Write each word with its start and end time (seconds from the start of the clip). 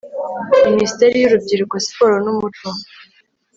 minisiteri 0.65 1.15
y 1.19 1.27
urubyiruko 1.27 1.75
siporo 1.85 2.15
n 2.23 2.27
umuco 2.33 2.67